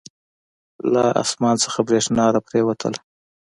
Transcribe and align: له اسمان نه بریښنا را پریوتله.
له 0.93 1.03
اسمان 1.23 1.55
نه 1.65 1.79
بریښنا 1.87 2.25
را 2.33 2.41
پریوتله. 2.47 2.99